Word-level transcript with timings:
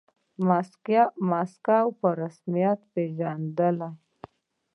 موسکو 1.29 1.79
په 1.99 2.07
رسميت 2.21 2.79
وپیژندلې. 2.83 3.89